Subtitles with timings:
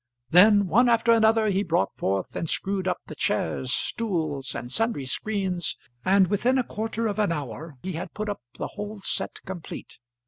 [0.31, 5.05] Then, one after another, he brought forth and screwed up the chairs, stools, and sundry
[5.05, 9.37] screens, and within a quarter of an hour he had put up the whole set
[9.45, 9.99] complete.